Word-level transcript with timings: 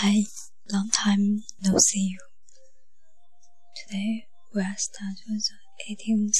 Hi, 0.00 0.26
long 0.70 0.90
time 0.92 1.42
no 1.60 1.76
see 1.78 2.14
you. 2.14 2.18
Today 3.74 4.26
we 4.54 4.60
are 4.60 4.76
starting 4.76 5.40
the 5.40 5.92
18th. 5.92 6.38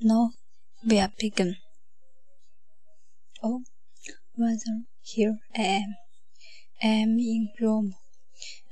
Now 0.00 0.32
we 0.84 0.98
are 0.98 1.12
begin. 1.16 1.58
Oh, 3.40 3.62
rather, 4.36 4.82
here 5.00 5.38
I 5.56 5.62
am. 5.62 5.94
I 6.82 6.88
am 6.88 7.20
in 7.20 7.50
Rome, 7.60 7.94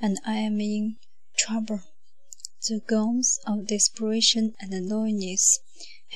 and 0.01 0.19
I 0.25 0.39
am 0.39 0.59
in 0.59 0.97
trouble. 1.37 1.79
The 2.67 2.81
guns 2.85 3.39
of 3.47 3.67
desperation 3.67 4.55
and 4.59 4.89
loneliness 4.89 5.59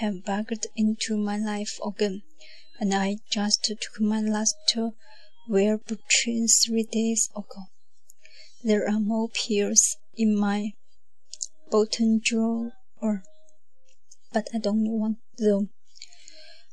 have 0.02 0.25
bugged 0.25 0.68
into 0.75 1.15
my 1.15 1.38
life 1.38 1.79
again, 1.86 2.23
and 2.77 2.93
I 2.93 3.20
just 3.31 3.63
took 3.63 4.02
my 4.02 4.20
last 4.20 4.57
Wellbutrin 5.50 6.48
three 6.66 6.84
days 6.84 7.30
ago. 7.34 7.70
There 8.63 8.90
are 8.90 8.99
more 8.99 9.30
pills 9.30 9.95
in 10.16 10.38
my 10.38 10.73
bottom 11.72 12.20
drawer, 12.20 12.73
but 14.34 14.49
I 14.53 14.58
don't 14.58 14.89
want 14.89 15.20
them. 15.38 15.70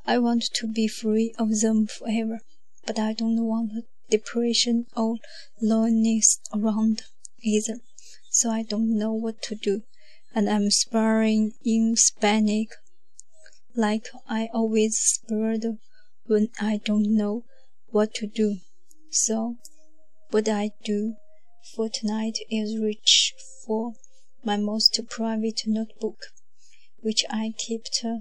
I 0.04 0.18
want 0.18 0.44
to 0.54 0.66
be 0.66 0.88
free 0.88 1.32
of 1.38 1.60
them 1.60 1.86
forever, 1.86 2.40
but 2.84 2.98
I 2.98 3.12
don't 3.12 3.44
want 3.44 3.84
depression 4.10 4.86
or 4.96 5.18
loneliness 5.62 6.40
around 6.52 7.02
either. 7.42 7.78
So 8.30 8.50
I 8.50 8.64
don't 8.64 8.98
know 8.98 9.12
what 9.12 9.40
to 9.42 9.54
do, 9.54 9.82
and 10.34 10.50
I'm 10.50 10.70
spiraling 10.72 11.52
in 11.64 11.94
panic, 12.20 12.70
like 13.76 14.08
I 14.28 14.48
always 14.52 14.98
spiral 14.98 15.78
when 16.26 16.48
I 16.60 16.80
don't 16.84 17.14
know 17.14 17.44
what 17.94 18.12
to 18.12 18.26
do. 18.26 18.56
So, 19.12 19.54
what 20.30 20.48
I 20.48 20.72
do 20.82 21.14
for 21.76 21.88
tonight 21.88 22.38
is 22.50 22.76
reach 22.76 23.32
for 23.64 23.92
my 24.42 24.56
most 24.56 25.00
private 25.08 25.62
notebook, 25.64 26.18
which 26.98 27.24
I 27.30 27.52
kept 27.56 28.00
uh, 28.04 28.16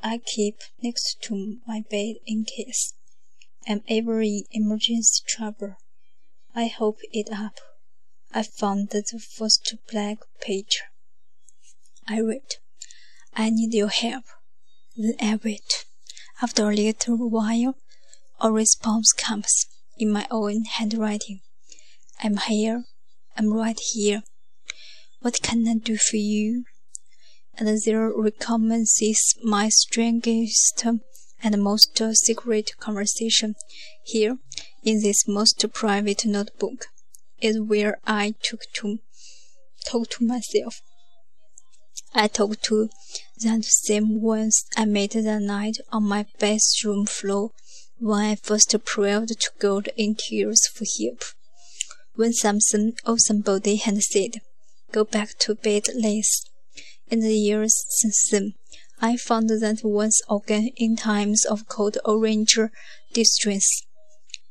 I 0.00 0.18
keep 0.18 0.58
next 0.80 1.16
to 1.22 1.56
my 1.66 1.82
bed 1.90 2.14
in 2.26 2.44
case 2.44 2.94
I'm 3.66 3.82
ever 3.88 4.20
in 4.20 4.44
emergency 4.52 5.24
trouble. 5.26 5.74
I 6.54 6.68
hope 6.68 6.98
it 7.12 7.30
up. 7.32 7.58
I 8.32 8.44
found 8.44 8.90
the 8.90 9.02
first 9.36 9.74
black 9.90 10.18
page. 10.40 10.80
I 12.06 12.20
read, 12.20 12.58
I 13.34 13.50
need 13.50 13.74
your 13.74 13.88
help. 13.88 14.26
Then 14.96 15.16
I 15.20 15.40
wait. 15.42 15.86
After 16.40 16.70
a 16.70 16.74
little 16.74 17.28
while, 17.28 17.74
a 18.44 18.52
response 18.52 19.10
comes 19.14 19.66
in 19.96 20.12
my 20.12 20.26
own 20.30 20.64
handwriting. 20.64 21.40
I'm 22.22 22.36
here. 22.36 22.84
I'm 23.38 23.50
right 23.50 23.80
here. 23.80 24.22
What 25.22 25.40
can 25.40 25.66
I 25.66 25.76
do 25.76 25.96
for 25.96 26.18
you? 26.18 26.64
And 27.56 27.66
there 27.86 28.12
recommences 28.14 29.34
my 29.42 29.70
strangest 29.70 30.84
and 31.42 31.62
most 31.62 31.98
secret 32.26 32.72
conversation. 32.78 33.54
Here, 34.04 34.36
in 34.82 35.00
this 35.00 35.26
most 35.26 35.64
private 35.72 36.26
notebook, 36.26 36.88
is 37.40 37.58
where 37.58 37.96
I 38.04 38.34
took 38.42 38.60
to 38.74 38.98
talk 39.86 40.10
to 40.10 40.26
myself. 40.26 40.82
I 42.14 42.28
talked 42.28 42.62
to 42.64 42.90
that 43.42 43.64
same 43.64 44.20
ones 44.20 44.66
I 44.76 44.84
met 44.84 45.12
that 45.12 45.40
night 45.40 45.78
on 45.90 46.04
my 46.04 46.26
bathroom 46.38 47.06
floor 47.06 47.52
when 48.00 48.20
I 48.20 48.34
first 48.34 48.74
prayed 48.84 49.28
to 49.28 49.50
God 49.58 49.88
in 49.96 50.14
tears 50.14 50.66
for 50.66 50.84
help. 51.00 51.24
When 52.16 52.32
something 52.32 52.94
or 53.06 53.18
somebody 53.18 53.76
had 53.76 54.02
said, 54.02 54.40
Go 54.92 55.04
back 55.04 55.38
to 55.40 55.54
bed, 55.54 55.88
Liz. 55.94 56.44
In 57.08 57.20
the 57.20 57.34
years 57.34 57.84
since 57.88 58.28
then, 58.30 58.54
I 59.00 59.16
found 59.16 59.48
that 59.48 59.80
once 59.84 60.20
again 60.28 60.70
in 60.76 60.96
times 60.96 61.44
of 61.44 61.68
cold 61.68 61.96
or 62.04 62.18
ranger 62.18 62.72
distress, 63.12 63.66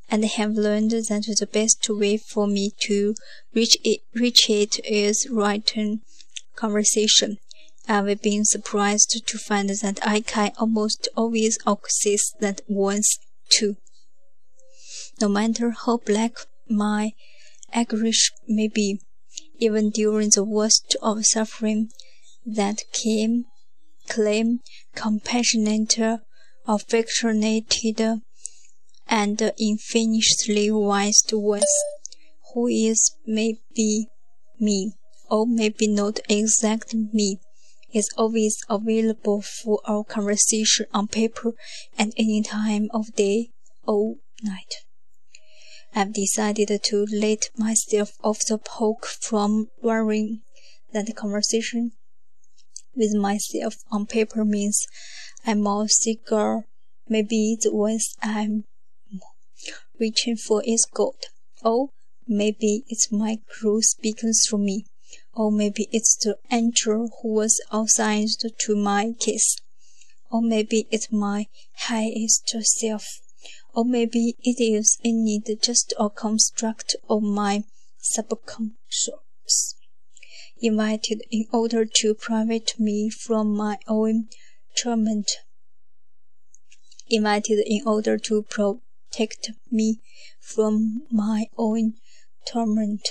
and 0.10 0.26
have 0.26 0.54
learned 0.54 0.92
that 0.92 1.36
the 1.40 1.46
best 1.46 1.88
way 1.90 2.18
for 2.18 2.48
me 2.48 2.72
to 2.82 3.14
reach 3.54 3.78
it, 3.84 4.02
reach 4.14 4.50
it 4.50 4.80
is 4.86 5.28
written 5.30 6.02
conversation. 6.56 7.38
I've 7.88 8.22
been 8.22 8.46
surprised 8.46 9.22
to 9.26 9.38
find 9.38 9.70
that 9.70 10.00
I 10.02 10.22
can 10.22 10.54
almost 10.58 11.10
always 11.16 11.58
access 11.68 12.32
that 12.40 12.62
once 12.68 13.20
too. 13.54 13.76
No 15.22 15.30
matter 15.30 15.72
how 15.86 15.98
black 15.98 16.34
my 16.68 17.12
anguish 17.72 18.32
may 18.48 18.68
be, 18.68 19.00
even 19.60 19.92
during 19.92 20.30
the 20.32 20.44
worst 20.44 20.96
of 21.02 21.26
suffering, 21.26 21.90
that 22.46 22.82
came, 22.92 23.46
claim 24.10 24.60
compassionate, 24.96 26.00
affectionate, 26.68 27.76
and 29.08 29.54
infinitely 29.60 30.72
wise 30.72 31.22
ones, 31.32 31.74
who 32.54 32.68
is 32.68 33.16
maybe 33.26 34.08
me, 34.60 34.94
or 35.30 35.46
maybe 35.48 35.88
not 35.88 36.20
exactly 36.28 37.08
me, 37.14 37.40
is 37.94 38.10
always 38.18 38.58
available 38.70 39.42
for 39.42 39.80
our 39.86 40.04
conversation 40.04 40.86
on 40.94 41.08
paper 41.08 41.54
at 41.98 42.10
any 42.18 42.42
time 42.42 42.90
of 42.94 43.14
day 43.16 43.50
or 43.86 44.16
night. 44.42 44.76
I've 45.96 46.14
decided 46.14 46.72
to 46.84 47.06
let 47.12 47.50
myself 47.56 48.14
off 48.24 48.40
the 48.48 48.60
hook 48.78 49.06
from 49.06 49.68
worrying 49.82 50.42
that 50.92 51.16
conversation 51.16 51.92
with 52.96 53.14
myself 53.14 53.76
on 53.92 54.06
paper 54.06 54.44
means 54.46 54.86
I'm 55.46 55.62
more 55.62 55.88
secure. 55.88 56.66
Maybe 57.08 57.58
the 57.62 57.74
ones 57.74 58.16
I'm 58.22 58.64
reaching 60.00 60.38
for 60.38 60.64
is 60.66 60.88
God, 60.92 61.16
or 61.64 61.90
maybe 62.28 62.84
it's 62.88 63.12
my 63.12 63.38
Guru 63.62 63.82
speaking 63.82 64.32
through 64.34 64.60
me. 64.60 64.86
Or 65.36 65.52
maybe 65.52 65.90
it's 65.92 66.16
the 66.16 66.38
angel 66.52 67.10
who 67.22 67.34
was 67.34 67.60
assigned 67.72 68.30
to 68.60 68.76
my 68.76 69.14
case. 69.20 69.58
Or 70.30 70.42
maybe 70.42 70.88
it's 70.92 71.12
my 71.12 71.48
highest 71.76 72.56
self. 72.62 73.20
Or 73.74 73.84
maybe 73.84 74.36
it 74.44 74.62
is 74.62 75.00
indeed 75.04 75.46
just 75.62 75.94
a 76.00 76.10
construct 76.10 76.96
of 77.10 77.24
my 77.24 77.64
subconscious, 78.00 79.76
invited 80.62 81.24
in 81.32 81.46
order 81.52 81.86
to 81.86 82.14
prevent 82.14 82.80
me 82.80 83.10
from 83.10 83.56
my 83.56 83.80
own 83.88 84.30
torment, 84.78 85.32
invited 87.10 87.64
in 87.66 87.88
order 87.88 88.18
to 88.20 88.44
protect 88.44 89.52
me 89.72 90.00
from 90.40 91.04
my 91.10 91.48
own 91.58 91.96
torment. 92.46 93.08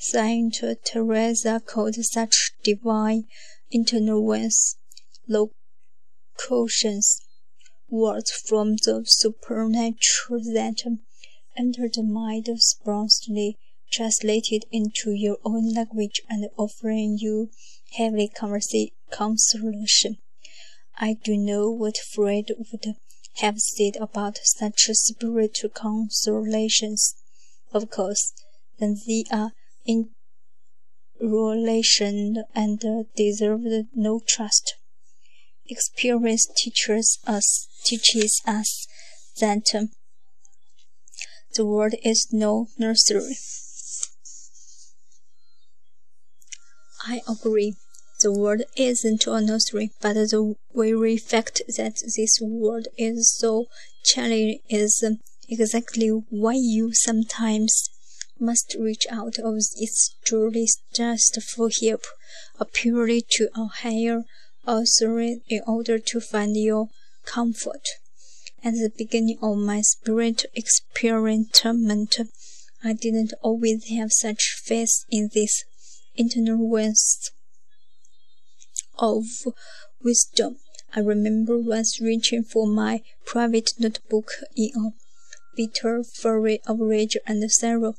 Saint 0.00 0.62
Teresa 0.84 1.60
called 1.66 1.96
such 1.96 2.52
divine 2.62 3.26
interventions 3.72 4.76
locutions, 5.26 7.20
words 7.90 8.30
from 8.30 8.76
the 8.76 9.02
supernatural 9.04 10.40
that 10.54 10.84
enter 11.56 11.88
the 11.88 12.02
mind 12.04 12.48
spontaneously 12.58 13.58
translated 13.90 14.64
into 14.70 15.10
your 15.10 15.38
own 15.44 15.74
language 15.74 16.22
and 16.28 16.48
offering 16.56 17.18
you 17.18 17.50
heavenly 17.92 18.30
consolation. 19.10 20.18
I 20.96 21.14
do 21.14 21.36
know 21.36 21.70
what 21.70 21.96
Freud 21.96 22.52
would 22.56 22.94
have 23.38 23.58
said 23.60 23.96
about 24.00 24.38
such 24.44 24.82
spiritual 24.92 25.70
consolations. 25.70 27.16
Of 27.72 27.90
course, 27.90 28.32
then 28.78 28.96
they 29.06 29.24
are 29.32 29.52
in 29.84 30.10
relation 31.20 32.44
and 32.54 32.80
deserved 33.16 33.88
no 33.94 34.20
trust. 34.26 34.74
Experience 35.66 36.46
teaches 36.56 37.18
us 37.26 37.68
teaches 37.84 38.40
us 38.46 38.86
that 39.40 39.74
um, 39.74 39.90
the 41.54 41.64
world 41.64 41.94
is 42.04 42.28
no 42.32 42.68
nursery. 42.78 43.36
I 47.06 47.20
agree. 47.28 47.74
The 48.20 48.32
world 48.32 48.62
isn't 48.76 49.26
a 49.26 49.40
nursery, 49.40 49.92
but 50.00 50.14
the 50.14 50.56
very 50.74 51.16
fact 51.16 51.62
that 51.76 52.02
this 52.16 52.38
world 52.40 52.88
is 52.96 53.32
so 53.36 53.66
challenging 54.04 54.58
is 54.68 55.02
um, 55.06 55.18
exactly 55.48 56.08
why 56.08 56.54
you 56.54 56.92
sometimes 56.94 57.90
must 58.40 58.76
reach 58.78 59.06
out 59.10 59.38
of 59.38 59.54
its 59.56 60.14
journey 60.24 60.66
just 60.94 61.40
for 61.42 61.70
help, 61.82 62.04
appealing 62.58 63.22
to 63.30 63.48
a 63.56 63.66
higher 63.66 64.24
authority 64.66 65.42
in 65.48 65.62
order 65.66 65.98
to 65.98 66.20
find 66.20 66.56
your 66.56 66.88
comfort. 67.24 67.86
At 68.62 68.72
the 68.74 68.90
beginning 68.96 69.38
of 69.40 69.58
my 69.58 69.80
spiritual 69.82 70.50
experiment, 70.54 71.60
I 72.84 72.92
didn't 72.92 73.32
always 73.42 73.88
have 73.88 74.12
such 74.12 74.60
faith 74.64 75.04
in 75.10 75.30
this 75.32 75.64
internal 76.16 76.68
wealth 76.68 77.30
of 78.98 79.24
wisdom. 80.02 80.56
I 80.94 81.00
remember 81.00 81.58
once 81.58 82.00
reaching 82.00 82.42
for 82.42 82.66
my 82.66 83.02
private 83.24 83.72
notebook 83.78 84.30
in 84.56 84.70
a 84.76 85.07
bitter 85.58 86.04
fury 86.04 86.60
of 86.68 86.78
rage 86.78 87.16
and 87.26 87.50
sorrow, 87.50 87.96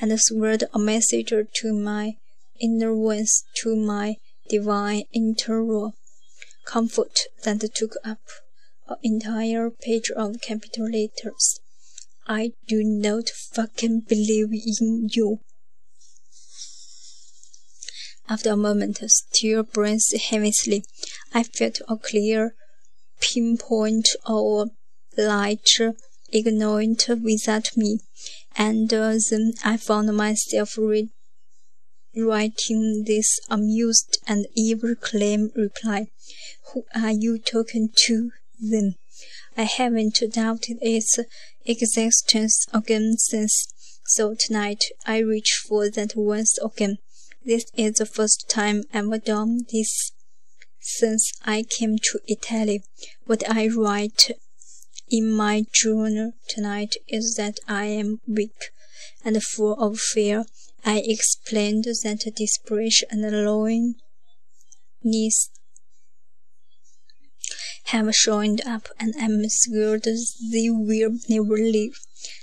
and 0.00 0.18
swore 0.18 0.56
a 0.72 0.78
message 0.78 1.30
to 1.52 1.72
my 1.74 2.16
inner 2.58 2.94
ones, 2.96 3.44
to 3.54 3.76
my 3.76 4.16
divine 4.48 5.02
internal 5.12 5.94
comfort 6.64 7.18
that 7.44 7.60
took 7.74 7.96
up 8.02 8.22
an 8.88 8.96
entire 9.02 9.68
page 9.70 10.10
of 10.10 10.40
capital 10.40 10.86
letters. 10.86 11.60
I 12.26 12.52
do 12.66 12.82
not 12.82 13.28
fucking 13.28 14.04
believe 14.08 14.52
in 14.52 15.10
you. 15.12 15.40
After 18.26 18.52
a 18.52 18.56
moment, 18.56 19.00
still 19.10 19.64
breathing 19.64 20.20
heavily, 20.30 20.84
I 21.34 21.42
felt 21.42 21.82
a 21.88 21.96
clear 21.96 22.54
pinpoint 23.20 24.08
of 24.24 24.70
light 25.18 25.68
ignorant 26.32 27.08
without 27.22 27.76
me, 27.76 28.00
and 28.56 28.92
uh, 28.92 29.14
then 29.30 29.52
I 29.64 29.76
found 29.76 30.16
myself 30.16 30.78
writing 32.16 33.04
this 33.06 33.38
amused 33.48 34.18
and 34.26 34.46
evil 34.54 34.94
claim 34.94 35.50
reply. 35.54 36.08
Who 36.72 36.84
are 36.94 37.12
you 37.12 37.38
talking 37.38 37.90
to, 38.06 38.30
then? 38.58 38.96
I 39.56 39.64
haven't 39.64 40.18
doubted 40.32 40.78
its 40.80 41.18
existence 41.66 42.66
again 42.72 43.16
since, 43.18 43.66
so 44.06 44.34
tonight 44.38 44.84
I 45.06 45.18
reach 45.18 45.62
for 45.68 45.90
that 45.90 46.16
once 46.16 46.58
again. 46.58 46.98
This 47.44 47.66
is 47.76 47.94
the 47.94 48.06
first 48.06 48.46
time 48.48 48.84
I've 48.94 49.24
done 49.24 49.66
this 49.72 50.12
since 50.80 51.32
I 51.44 51.64
came 51.64 51.98
to 51.98 52.20
Italy. 52.28 52.82
What 53.26 53.48
I 53.48 53.68
write 53.68 54.30
in 55.12 55.30
my 55.30 55.62
journal 55.74 56.32
tonight 56.48 56.96
is 57.06 57.34
that 57.36 57.58
I 57.68 57.84
am 57.84 58.20
weak 58.26 58.70
and 59.22 59.40
full 59.42 59.74
of 59.74 60.00
fear. 60.00 60.46
I 60.86 61.02
explained 61.04 61.84
that 61.84 62.32
desperation 62.34 63.08
and 63.10 63.44
loneliness 63.44 65.50
have 67.84 68.14
shown 68.14 68.56
up 68.66 68.88
and 68.98 69.14
I'm 69.20 69.46
scared 69.50 70.04
they 70.04 70.70
will 70.70 71.18
never 71.28 71.56
leave. 71.56 71.92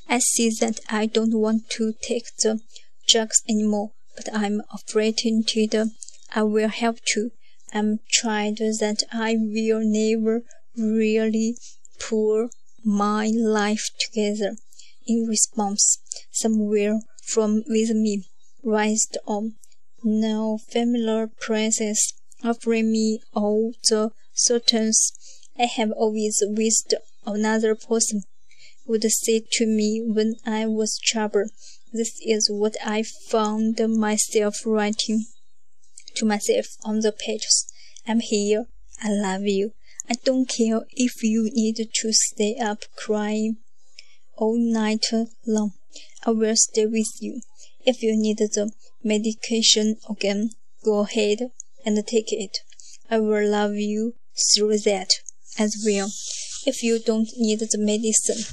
I 0.07 0.19
see 0.19 0.51
that 0.61 0.79
I 0.89 1.07
don't 1.07 1.39
want 1.39 1.71
to 1.71 1.93
take 2.03 2.25
the 2.37 2.59
drugs 3.07 3.41
anymore 3.49 3.93
but 4.15 4.29
I'm 4.31 4.61
afraid 4.71 5.17
that 5.17 5.91
I 6.35 6.43
will 6.43 6.69
have 6.69 7.01
to. 7.13 7.31
I'm 7.73 7.99
tried 8.11 8.57
that 8.57 9.01
I 9.11 9.37
will 9.39 9.81
never 9.83 10.43
really 10.77 11.57
pull 11.99 12.49
my 12.89 13.27
life 13.27 13.89
together. 13.99 14.55
In 15.05 15.27
response, 15.27 15.99
somewhere 16.31 16.99
from 17.23 17.63
within 17.69 18.01
me 18.01 18.25
rised 18.63 19.17
a 19.27 19.41
no 20.03 20.57
familiar 20.71 21.27
presence 21.27 22.13
offering 22.43 22.91
me 22.91 23.21
all 23.33 23.73
the 23.89 24.11
certainties 24.33 25.13
I 25.57 25.65
have 25.65 25.91
always 25.91 26.41
wished 26.45 26.93
another 27.25 27.75
person 27.75 28.23
would 28.87 29.03
say 29.03 29.43
to 29.51 29.65
me 29.67 30.01
when 30.03 30.35
I 30.45 30.65
was 30.65 30.99
troubled. 31.03 31.51
This 31.91 32.19
is 32.25 32.49
what 32.49 32.75
I 32.83 33.03
found 33.03 33.79
myself 33.87 34.65
writing 34.65 35.25
to 36.15 36.25
myself 36.25 36.65
on 36.83 37.01
the 37.01 37.11
pages. 37.11 37.71
I'm 38.07 38.19
here. 38.19 38.65
I 39.01 39.09
love 39.09 39.43
you. 39.43 39.73
I 40.09 40.15
don't 40.25 40.49
care 40.49 40.81
if 40.91 41.21
you 41.21 41.51
need 41.53 41.77
to 41.93 42.13
stay 42.13 42.57
up 42.57 42.79
crying 42.95 43.57
all 44.35 44.57
night 44.57 45.05
long. 45.45 45.73
I 46.25 46.31
will 46.31 46.55
stay 46.55 46.87
with 46.87 47.11
you. 47.19 47.41
If 47.85 48.01
you 48.01 48.17
need 48.17 48.39
the 48.39 48.71
medication 49.03 49.97
again, 50.09 50.51
go 50.83 51.01
ahead 51.01 51.51
and 51.85 51.95
take 52.07 52.33
it. 52.33 52.57
I 53.09 53.19
will 53.19 53.47
love 53.47 53.75
you 53.75 54.15
through 54.53 54.79
that 54.79 55.13
as 55.59 55.83
well. 55.85 56.09
If 56.65 56.81
you 56.81 56.99
don't 56.99 57.29
need 57.37 57.59
the 57.59 57.77
medicine, 57.77 58.43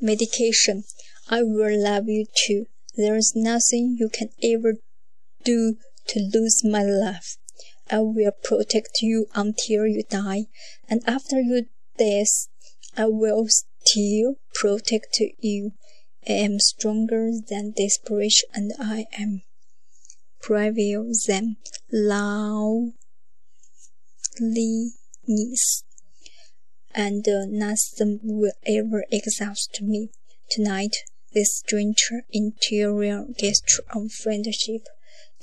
medication, 0.00 0.84
I 1.28 1.42
will 1.42 1.82
love 1.82 2.08
you 2.08 2.26
too. 2.46 2.66
There 2.94 3.16
is 3.16 3.32
nothing 3.34 3.96
you 3.98 4.10
can 4.10 4.28
ever 4.42 4.74
do 5.44 5.76
to 6.08 6.20
lose 6.32 6.62
my 6.62 6.82
love. 6.82 7.36
I 7.90 8.00
will 8.00 8.32
protect 8.42 9.02
you 9.02 9.26
until 9.34 9.86
you 9.86 10.02
die, 10.08 10.46
and 10.88 11.02
after 11.06 11.40
your 11.40 11.62
death, 11.98 12.48
I 12.96 13.06
will 13.06 13.46
still 13.48 14.36
protect 14.54 15.20
you. 15.40 15.72
I 16.26 16.32
am 16.32 16.58
stronger 16.60 17.32
than 17.46 17.72
desperation, 17.76 18.48
and 18.54 18.72
I 18.78 19.06
am 19.18 19.42
braver 20.40 21.04
than 21.26 21.56
loneliness, 21.90 22.94
and 26.94 27.28
uh, 27.28 27.46
nothing 27.46 28.20
will 28.22 28.52
ever 28.66 29.04
exhaust 29.10 29.80
me. 29.82 30.10
Tonight, 30.50 30.96
this 31.32 31.56
strange 31.56 32.10
interior 32.30 33.26
gesture 33.38 33.84
of 33.94 34.12
friendship, 34.12 34.86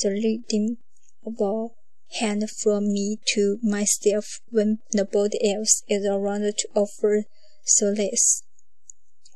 the 0.02 0.10
leading 0.10 0.78
of 1.26 1.40
a 1.42 1.79
hand 2.20 2.50
from 2.50 2.92
me 2.92 3.20
to 3.34 3.60
myself 3.62 4.42
when 4.50 4.80
nobody 4.94 5.54
else 5.54 5.84
is 5.88 6.06
around 6.06 6.42
to 6.42 6.68
offer 6.76 7.26
solace, 7.66 8.44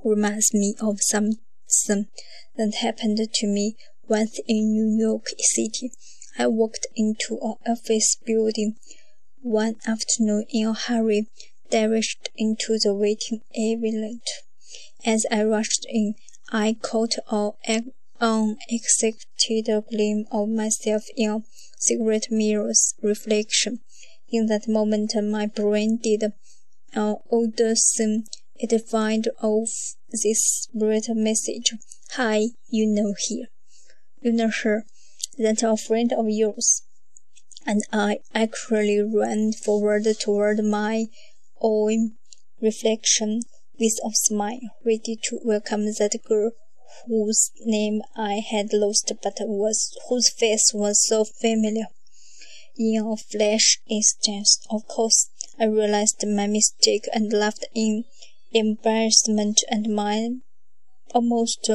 reminds 0.03 0.53
me 0.53 0.75
of 0.81 0.99
something 1.01 2.07
that 2.55 2.75
happened 2.81 3.19
to 3.33 3.47
me 3.47 3.75
once 4.07 4.39
in 4.47 4.71
New 4.71 4.95
York 4.97 5.27
City. 5.39 5.91
I 6.37 6.47
walked 6.47 6.87
into 6.95 7.37
an 7.41 7.55
office 7.67 8.17
building 8.25 8.75
one 9.41 9.75
afternoon 9.85 10.45
in 10.49 10.67
a 10.67 10.73
hurry, 10.73 11.27
dashed 11.69 12.29
into 12.35 12.79
the 12.79 12.93
waiting 12.93 13.41
elevator. 13.55 14.19
As 15.05 15.25
I 15.29 15.43
rushed 15.43 15.85
in, 15.89 16.15
I 16.51 16.75
caught 16.81 17.15
an 17.67 17.91
unexpected 18.19 19.65
glimpse 19.89 20.29
of 20.31 20.49
myself 20.49 21.03
in 21.15 21.29
a 21.29 21.41
cigarette 21.77 22.27
mirror's 22.29 22.93
reflection. 23.01 23.79
In 24.29 24.47
that 24.47 24.67
moment, 24.67 25.13
my 25.21 25.45
brain 25.47 25.97
did 26.01 26.23
an 26.23 26.31
odd 27.31 27.57
thing. 27.57 28.25
It 28.55 28.89
fired 28.89 29.29
off 29.41 29.95
this 30.11 30.67
bright 30.73 31.07
message. 31.09 31.73
Hi, 32.11 32.49
you 32.69 32.87
know 32.87 33.13
here. 33.27 33.47
You 34.21 34.31
know 34.31 34.51
her. 34.63 34.85
That's 35.37 35.63
a 35.63 35.75
friend 35.75 36.13
of 36.13 36.29
yours. 36.29 36.83
And 37.65 37.81
I 37.91 38.19
actually 38.33 39.01
ran 39.01 39.53
forward 39.53 40.05
toward 40.19 40.63
my 40.63 41.05
own 41.61 42.13
reflection 42.61 43.41
with 43.79 43.99
a 44.05 44.11
smile, 44.13 44.59
ready 44.85 45.17
to 45.23 45.39
welcome 45.43 45.85
that 45.85 46.17
girl 46.27 46.51
whose 47.07 47.51
name 47.65 48.01
I 48.15 48.35
had 48.35 48.73
lost 48.73 49.11
but 49.21 49.37
was 49.41 49.97
whose 50.07 50.29
face 50.29 50.71
was 50.73 51.05
so 51.07 51.25
familiar. 51.25 51.87
In 52.77 53.05
a 53.05 53.15
flash 53.17 53.79
instant, 53.87 54.47
of 54.69 54.87
course, 54.87 55.29
I 55.59 55.65
realized 55.65 56.25
my 56.25 56.47
mistake 56.47 57.07
and 57.13 57.31
laughed 57.31 57.65
in 57.75 58.05
embarrassment 58.51 59.63
and 59.69 59.93
my 59.93 60.29
almost 61.13 61.69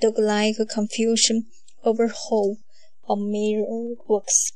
dog-like 0.00 0.56
confusion 0.68 1.46
over 1.84 2.08
how 2.08 2.56
a 3.08 3.16
mirror 3.16 3.94
works. 4.06 4.52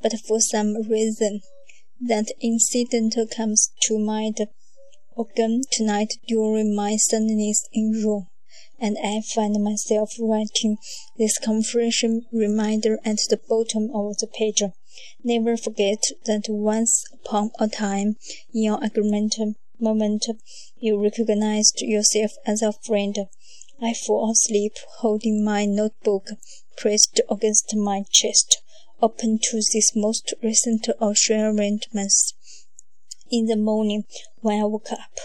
But 0.00 0.14
for 0.26 0.40
some 0.40 0.88
reason, 0.88 1.40
that 2.00 2.32
incident 2.40 3.14
comes 3.30 3.72
to 3.82 3.98
mind 3.98 4.38
again 5.18 5.62
tonight 5.70 6.14
during 6.26 6.74
my 6.74 6.96
sadness 6.96 7.68
in 7.72 8.02
Rome, 8.02 8.28
and 8.80 8.96
I 8.98 9.20
find 9.20 9.62
myself 9.62 10.14
writing 10.18 10.78
this 11.18 11.38
confession 11.38 12.26
reminder 12.32 12.98
at 13.04 13.18
the 13.28 13.38
bottom 13.48 13.90
of 13.94 14.18
the 14.18 14.26
page. 14.26 14.62
Never 15.22 15.56
forget 15.56 16.02
that 16.24 16.46
once 16.48 17.04
upon 17.12 17.50
a 17.58 17.68
time, 17.68 18.16
in 18.52 18.62
your 18.62 18.82
agreement 18.82 19.36
moment, 19.78 20.26
you 20.78 21.02
recognized 21.02 21.80
yourself 21.80 22.32
as 22.46 22.62
a 22.62 22.72
friend. 22.72 23.16
I 23.82 23.94
fall 23.94 24.30
asleep 24.30 24.74
holding 24.98 25.44
my 25.44 25.64
notebook 25.64 26.30
pressed 26.76 27.20
against 27.30 27.74
my 27.76 28.04
chest, 28.10 28.62
open 29.00 29.38
to 29.42 29.56
this 29.56 29.94
most 29.94 30.34
recent 30.42 30.88
assurances 31.00 32.34
In 33.30 33.46
the 33.46 33.56
morning, 33.56 34.04
when 34.40 34.60
I 34.60 34.64
woke 34.64 34.92
up, 34.92 35.18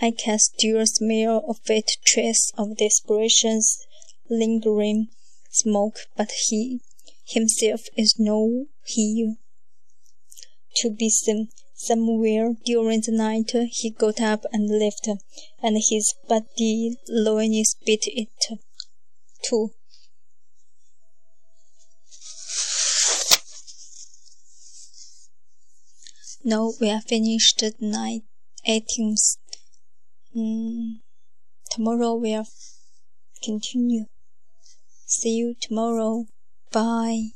I 0.00 0.10
can 0.10 0.38
still 0.38 0.84
smell 0.86 1.44
a 1.48 1.54
faint 1.54 1.90
trace 2.04 2.52
of 2.56 2.76
desperation's 2.76 3.78
lingering 4.28 5.08
smoke, 5.50 5.98
but 6.16 6.30
he 6.48 6.80
himself 7.24 7.82
is 7.96 8.18
no 8.18 8.66
here 8.84 9.36
to 10.76 10.90
be 10.90 11.10
seen. 11.10 11.48
Somewhere 11.74 12.54
during 12.64 13.00
the 13.00 13.10
night 13.10 13.50
he 13.72 13.90
got 13.90 14.20
up 14.20 14.44
and 14.52 14.70
left, 14.78 15.08
and 15.60 15.82
his 15.90 16.14
body 16.28 16.96
loneliness 17.08 17.74
beat 17.84 18.06
it 18.06 18.28
too. 19.42 19.72
Now 26.44 26.72
we 26.80 26.88
are 26.88 27.00
finished 27.00 27.58
the 27.58 27.74
night 27.80 28.22
18th. 28.66 29.38
Mm, 30.36 31.00
tomorrow 31.70 32.14
we'll 32.14 32.46
continue. 33.42 34.06
See 35.06 35.36
you 35.36 35.54
tomorrow. 35.60 36.26
Bye. 36.72 37.28